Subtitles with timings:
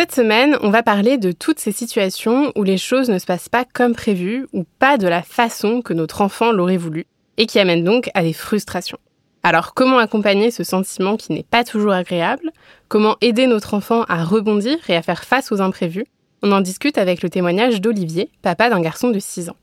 [0.00, 3.50] Cette semaine, on va parler de toutes ces situations où les choses ne se passent
[3.50, 7.04] pas comme prévu ou pas de la façon que notre enfant l'aurait voulu
[7.36, 8.96] et qui amènent donc à des frustrations.
[9.42, 12.50] Alors comment accompagner ce sentiment qui n'est pas toujours agréable?
[12.88, 16.06] Comment aider notre enfant à rebondir et à faire face aux imprévus?
[16.42, 19.56] On en discute avec le témoignage d'Olivier, papa d'un garçon de 6 ans.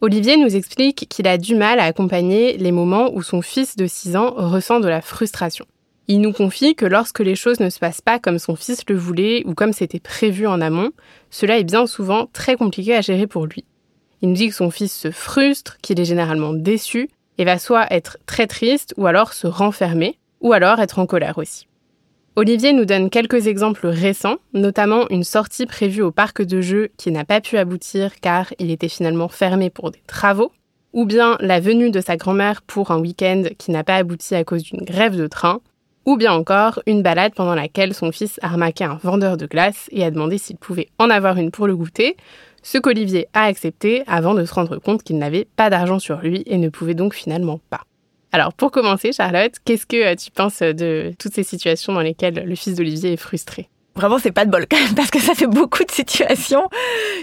[0.00, 3.86] Olivier nous explique qu'il a du mal à accompagner les moments où son fils de
[3.86, 5.66] 6 ans ressent de la frustration.
[6.06, 8.96] Il nous confie que lorsque les choses ne se passent pas comme son fils le
[8.96, 10.90] voulait ou comme c'était prévu en amont,
[11.30, 13.64] cela est bien souvent très compliqué à gérer pour lui.
[14.20, 17.86] Il nous dit que son fils se frustre, qu'il est généralement déçu, et va soit
[17.90, 21.66] être très triste ou alors se renfermer, ou alors être en colère aussi.
[22.36, 27.12] Olivier nous donne quelques exemples récents, notamment une sortie prévue au parc de jeux qui
[27.12, 30.52] n'a pas pu aboutir car il était finalement fermé pour des travaux,
[30.92, 34.44] ou bien la venue de sa grand-mère pour un week-end qui n'a pas abouti à
[34.44, 35.60] cause d'une grève de train,
[36.06, 39.88] ou bien encore une balade pendant laquelle son fils a remarqué un vendeur de glace
[39.90, 42.16] et a demandé s'il pouvait en avoir une pour le goûter,
[42.62, 46.42] ce qu'Olivier a accepté avant de se rendre compte qu'il n'avait pas d'argent sur lui
[46.46, 47.82] et ne pouvait donc finalement pas.
[48.32, 52.44] Alors pour commencer, Charlotte, qu'est-ce que euh, tu penses de toutes ces situations dans lesquelles
[52.44, 53.68] le fils d'Olivier est frustré?
[53.96, 56.68] Vraiment, c'est pas de bol parce que ça fait beaucoup de situations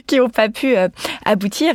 [0.07, 0.87] qui n'ont pas pu euh,
[1.25, 1.73] aboutir.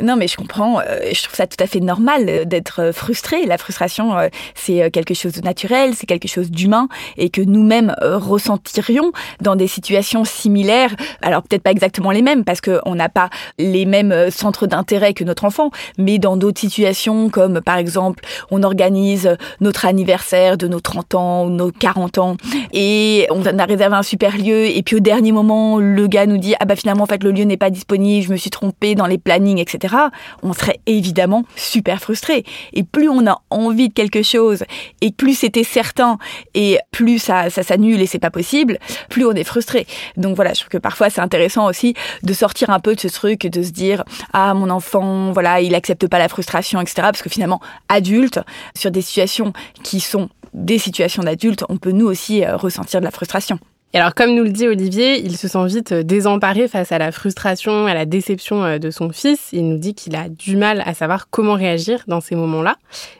[0.00, 0.78] Non, mais je comprends.
[0.80, 3.44] Euh, je trouve ça tout à fait normal euh, d'être frustré.
[3.46, 4.14] La frustration,
[4.54, 9.66] c'est quelque chose de naturel, c'est quelque chose d'humain et que nous-mêmes ressentirions dans des
[9.66, 10.94] situations similaires.
[11.22, 15.24] Alors peut-être pas exactement les mêmes parce qu'on n'a pas les mêmes centres d'intérêt que
[15.24, 20.80] notre enfant, mais dans d'autres situations comme par exemple, on organise notre anniversaire de nos
[20.80, 22.36] 30 ans ou nos 40 ans
[22.72, 26.38] et on a réservé un super lieu et puis au dernier moment le gars nous
[26.38, 28.94] dit ah bah finalement en fait le lieu n'est pas disponible, je me suis trompé
[28.94, 29.94] dans les plannings etc.
[30.42, 32.44] On serait évidemment super frustré.
[32.72, 34.64] Et plus on a envie de quelque chose
[35.00, 36.18] et plus c'était certain
[36.54, 39.86] et plus ça ça s'annule et c'est pas possible, plus on est frustré.
[40.16, 43.08] Donc voilà, je trouve que parfois c'est intéressant aussi de sortir un peu de ce
[43.08, 46.94] truc de se dire ah mon enfant voilà il accepte pas la frustration etc.
[47.02, 48.40] Parce que finalement adulte
[48.76, 53.04] sur des situations qui sont des situations d'adultes, on peut nous aussi euh, ressentir de
[53.04, 53.58] la frustration.
[53.96, 56.98] Et alors, comme nous le dit Olivier, il se sent vite euh, désemparé face à
[56.98, 59.48] la frustration, à la déception euh, de son fils.
[59.52, 62.76] Il nous dit qu'il a du mal à savoir comment réagir dans ces moments-là.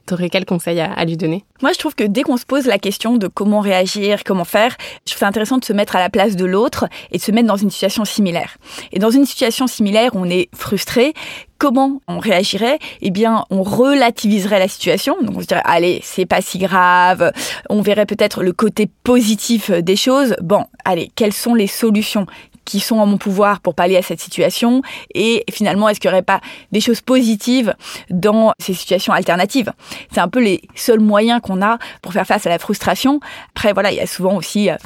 [0.06, 1.46] Tu aurais quel conseil à, lui donner?
[1.62, 4.76] Moi, je trouve que dès qu'on se pose la question de comment réagir, comment faire,
[5.06, 7.32] je trouve ça intéressant de se mettre à la place de l'autre et de se
[7.32, 8.58] mettre dans une situation similaire.
[8.92, 11.14] Et dans une situation similaire, on est frustré
[11.58, 15.16] comment on réagirait Eh bien, on relativiserait la situation.
[15.22, 17.32] Donc, on se dirait, allez, c'est pas si grave.
[17.70, 20.36] On verrait peut-être le côté positif des choses.
[20.42, 22.26] Bon, allez, quelles sont les solutions?
[22.66, 24.82] Qui sont en mon pouvoir pour pallier à cette situation
[25.14, 26.40] et finalement est-ce qu'il n'y aurait pas
[26.72, 27.74] des choses positives
[28.10, 29.72] dans ces situations alternatives?
[30.12, 33.20] C'est un peu les seuls moyens qu'on a pour faire face à la frustration.
[33.54, 34.76] Après voilà il y a souvent aussi euh,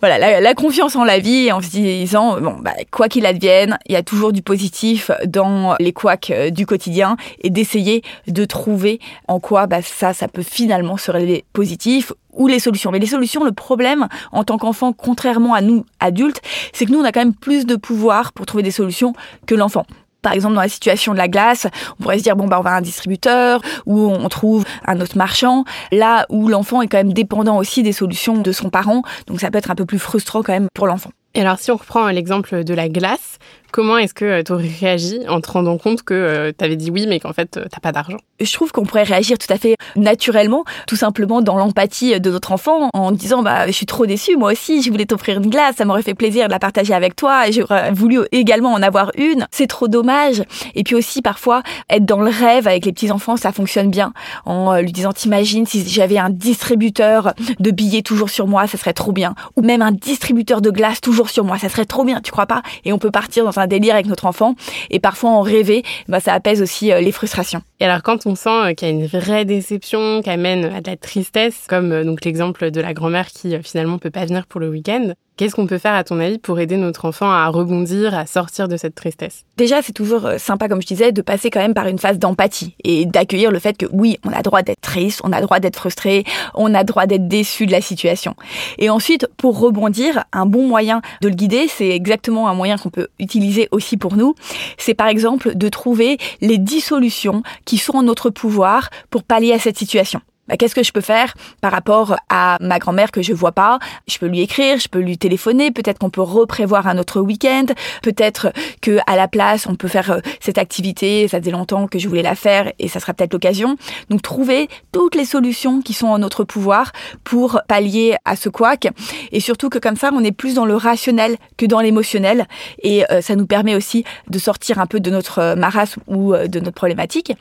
[0.00, 3.92] voilà la, confiance en la vie en se disant bon bah, quoi qu'il advienne il
[3.92, 9.00] y a toujours du positif dans les couacs euh, du quotidien et d'essayer de trouver
[9.28, 12.90] en quoi bah, ça ça peut finalement se révéler positif ou les solutions.
[12.90, 16.40] Mais les solutions, le problème en tant qu'enfant, contrairement à nous adultes,
[16.72, 19.12] c'est que nous, on a quand même plus de pouvoir pour trouver des solutions
[19.46, 19.86] que l'enfant.
[20.22, 21.66] Par exemple, dans la situation de la glace,
[21.98, 25.00] on pourrait se dire bon bah on va à un distributeur ou on trouve un
[25.00, 25.64] autre marchand.
[25.92, 29.50] Là où l'enfant est quand même dépendant aussi des solutions de son parent, donc ça
[29.50, 31.10] peut être un peu plus frustrant quand même pour l'enfant.
[31.34, 33.38] Et alors, si on reprend l'exemple de la glace,
[33.70, 36.76] comment est-ce que euh, tu aurais réagi en te rendant compte que euh, tu avais
[36.76, 38.18] dit oui, mais qu'en fait, euh, t'as pas d'argent?
[38.40, 42.52] Je trouve qu'on pourrait réagir tout à fait naturellement, tout simplement dans l'empathie de notre
[42.52, 45.76] enfant, en disant bah je suis trop déçue, moi aussi, je voulais t'offrir une glace,
[45.76, 49.12] ça m'aurait fait plaisir de la partager avec toi, et j'aurais voulu également en avoir
[49.16, 49.46] une.
[49.50, 50.42] C'est trop dommage.
[50.74, 54.12] Et puis aussi parfois être dans le rêve avec les petits enfants, ça fonctionne bien,
[54.46, 58.94] en lui disant t'imagines si j'avais un distributeur de billets toujours sur moi, ça serait
[58.94, 62.20] trop bien, ou même un distributeur de glace toujours sur moi, ça serait trop bien,
[62.20, 62.62] tu crois pas?
[62.84, 64.54] Et on peut partir dans un délire avec notre enfant
[64.90, 67.62] et parfois en rêver, bah, ça apaise aussi euh, les frustrations.
[67.80, 70.80] Et alors quand on sent euh, qu'il y a une vraie déception, qui amène à
[70.80, 74.46] de la tristesse, comme euh, donc l'exemple de la grand-mère qui finalement peut pas venir
[74.46, 77.48] pour le week-end, Qu'est-ce qu'on peut faire à ton avis pour aider notre enfant à
[77.48, 79.46] rebondir, à sortir de cette tristesse?
[79.56, 82.18] Déjà, c'est toujours euh, sympa, comme je disais, de passer quand même par une phase
[82.18, 85.58] d'empathie et d'accueillir le fait que oui, on a droit d'être triste, on a droit
[85.58, 88.34] d'être frustré, on a droit d'être déçu de la situation.
[88.76, 92.90] Et ensuite, pour rebondir, un bon moyen de le guider, c'est exactement un moyen qu'on
[92.90, 94.34] peut utiliser aussi pour nous.
[94.76, 99.54] C'est par exemple de trouver les 10 solutions qui sont en notre pouvoir pour pallier
[99.54, 100.20] à cette situation.
[100.50, 103.78] Bah, qu'est-ce que je peux faire par rapport à ma grand-mère que je vois pas?
[104.08, 107.66] Je peux lui écrire, je peux lui téléphoner, peut-être qu'on peut reprévoir un autre week-end,
[108.02, 108.52] peut-être
[108.82, 112.08] que à la place on peut faire euh, cette activité, ça faisait longtemps que je
[112.08, 113.76] voulais la faire et ça sera peut-être l'occasion.
[114.08, 116.90] Donc trouver toutes les solutions qui sont en notre pouvoir
[117.22, 118.88] pour pallier à ce couac
[119.30, 122.48] et surtout que comme ça on est plus dans le rationnel que dans l'émotionnel
[122.82, 126.34] et euh, ça nous permet aussi de sortir un peu de notre euh, marasme ou
[126.34, 127.32] de notre problématique.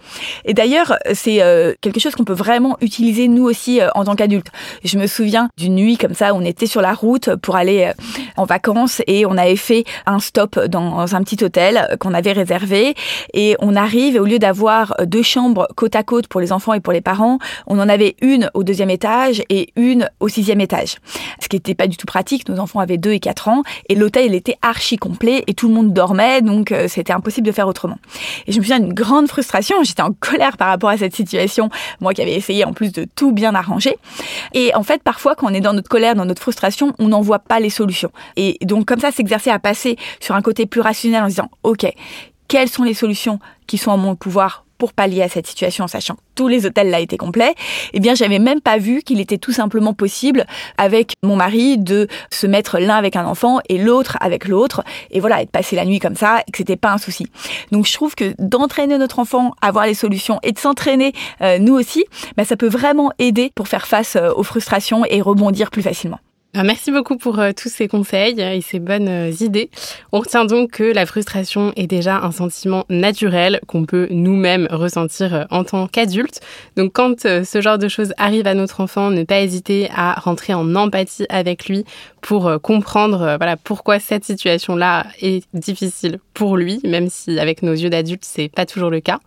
[0.45, 1.39] Et d'ailleurs, c'est
[1.81, 4.51] quelque chose qu'on peut vraiment utiliser nous aussi euh, en tant qu'adultes.
[4.83, 7.93] Je me souviens d'une nuit comme ça, on était sur la route pour aller euh,
[8.37, 12.95] en vacances et on avait fait un stop dans un petit hôtel qu'on avait réservé
[13.33, 16.73] et on arrive et au lieu d'avoir deux chambres côte à côte pour les enfants
[16.73, 20.61] et pour les parents, on en avait une au deuxième étage et une au sixième
[20.61, 20.97] étage.
[21.39, 22.47] Ce qui n'était pas du tout pratique.
[22.49, 25.73] Nos enfants avaient deux et quatre ans et l'hôtel était archi complet et tout le
[25.73, 27.97] monde dormait donc euh, c'était impossible de faire autrement.
[28.47, 29.83] Et je me souviens d'une grande frustration.
[29.83, 31.69] J'étais en colère par rapport à cette situation.
[32.01, 33.97] Moi qui avais essayé en plus de tout bien arranger.
[34.53, 37.19] Et en fait, parfois, quand on est dans notre colère, dans notre frustration, on n'en
[37.19, 38.09] voit pas les solutions.
[38.37, 41.85] Et donc, comme ça, s'exercer à passer sur un côté plus rationnel en disant, OK,
[42.47, 46.15] quelles sont les solutions qui sont en mon pouvoir pour pallier à cette situation, sachant
[46.15, 47.53] que tous les hôtels là étaient complets,
[47.93, 50.45] eh bien, j'avais même pas vu qu'il était tout simplement possible
[50.77, 55.19] avec mon mari de se mettre l'un avec un enfant et l'autre avec l'autre, et
[55.19, 57.27] voilà, et de passer la nuit comme ça, et que c'était pas un souci.
[57.71, 61.59] Donc, je trouve que d'entraîner notre enfant à voir les solutions et de s'entraîner euh,
[61.59, 62.05] nous aussi,
[62.37, 66.19] bah, ça peut vraiment aider pour faire face euh, aux frustrations et rebondir plus facilement.
[66.55, 69.69] Ah, merci beaucoup pour euh, tous ces conseils et ces bonnes euh, idées.
[70.11, 75.35] On retient donc que la frustration est déjà un sentiment naturel qu'on peut nous-mêmes ressentir
[75.35, 76.41] euh, en tant qu'adultes.
[76.75, 80.55] Donc quand ce genre de choses arrive à notre enfant, ne pas hésiter à rentrer
[80.55, 81.85] en empathie avec lui
[82.19, 88.23] pour comprendre pourquoi cette situation-là est difficile pour lui, même si avec nos yeux d'adultes
[88.23, 89.19] c'est pas toujours le cas.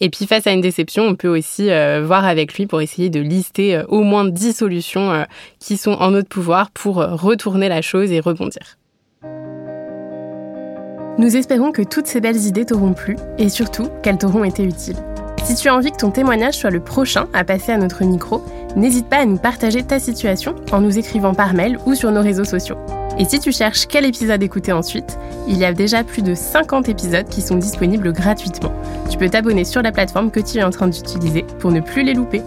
[0.00, 1.68] Et puis face à une déception, on peut aussi
[2.02, 5.26] voir avec lui pour essayer de lister au moins 10 solutions
[5.60, 8.78] qui sont en notre pouvoir pour retourner la chose et rebondir.
[11.18, 14.96] Nous espérons que toutes ces belles idées t'auront plu et surtout qu'elles t'auront été utiles.
[15.44, 18.42] Si tu as envie que ton témoignage soit le prochain à passer à notre micro,
[18.74, 22.22] n'hésite pas à nous partager ta situation en nous écrivant par mail ou sur nos
[22.22, 22.78] réseaux sociaux.
[23.18, 26.88] Et si tu cherches quel épisode écouter ensuite, il y a déjà plus de 50
[26.88, 28.72] épisodes qui sont disponibles gratuitement.
[29.08, 32.02] Tu peux t'abonner sur la plateforme que tu es en train d'utiliser pour ne plus
[32.02, 32.42] les louper.